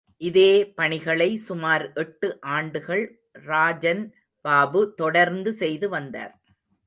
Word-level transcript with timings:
இதே 0.21 0.51
பணிகளை 0.73 1.27
சுமார் 1.37 1.83
எட்டு 1.93 2.27
ஆண்டுகள் 2.41 3.03
ராஜன் 3.45 4.03
பாபு 4.45 4.81
தொடர்ந்து 4.95 5.53
செய்து 5.53 5.89
வந்தார். 5.89 6.33